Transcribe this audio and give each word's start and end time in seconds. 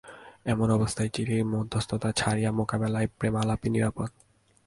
এমন 0.45 0.67
অবস্থায় 0.71 1.09
চিঠির 1.09 1.43
মধ্যস্থতা 1.45 2.09
ছাড়িয়া 2.11 2.51
মোকাবিলায় 2.51 3.07
প্রেমালাপই 3.19 3.69
নিরাপদ। 3.69 4.09